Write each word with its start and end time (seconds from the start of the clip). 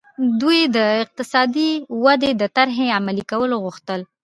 دوی 0.41 0.59
د 0.75 0.77
اقتصادي 1.03 1.69
ودې 2.03 2.31
د 2.41 2.43
طرحې 2.55 2.87
عملي 2.97 3.23
کول 3.31 3.51
غوښتل. 3.63 4.01